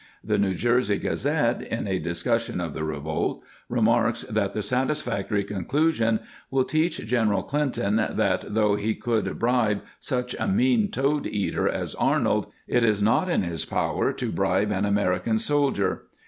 [0.15, 5.43] * The New Jersey Gazette, in a discussion of the revolt, remarks that the satisfactory
[5.43, 11.27] con clusion" will teach General Clinton that, though he could bribe such a mean toad
[11.27, 16.01] eater as Arnold, it is not in his power to bribe an American sol dier."